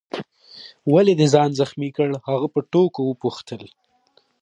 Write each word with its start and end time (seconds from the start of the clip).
ولي 0.93 1.13
دي 1.19 1.27
ځان 1.33 1.49
زخمي 1.59 1.89
کړ؟ 1.97 2.09
هغه 2.27 2.47
په 2.53 2.59
ټوکو 2.71 3.01
وپوښتل. 3.05 3.61